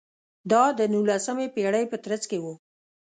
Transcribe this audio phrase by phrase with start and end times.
[0.51, 2.45] دا د نولسمې پېړۍ په ترڅ کې و.